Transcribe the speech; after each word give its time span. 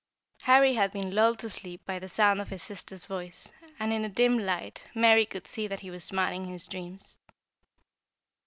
Harry 0.41 0.73
had 0.73 0.91
been 0.91 1.13
lulled 1.13 1.37
to 1.37 1.47
sleep 1.47 1.85
by 1.85 1.99
the 1.99 2.09
sound 2.09 2.41
of 2.41 2.49
his 2.49 2.63
sister's 2.63 3.05
voice, 3.05 3.51
and 3.79 3.93
in 3.93 4.01
the 4.01 4.09
dim 4.09 4.39
light 4.39 4.83
Mary 4.95 5.27
could 5.27 5.45
see 5.45 5.67
that 5.67 5.81
he 5.81 5.91
was 5.91 6.03
smiling 6.03 6.45
in 6.45 6.49
his 6.53 6.67
dreams. 6.67 7.19